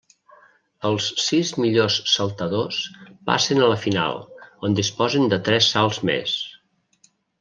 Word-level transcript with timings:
Els 0.87 1.09
sis 1.23 1.51
millors 1.63 1.97
saltadors 2.13 2.79
passen 3.29 3.61
a 3.61 3.67
la 3.73 3.77
final, 3.83 4.19
on 4.69 4.79
disposen 4.81 5.33
de 5.35 5.41
tres 5.51 5.69
salts 5.77 6.01
més. 6.11 6.35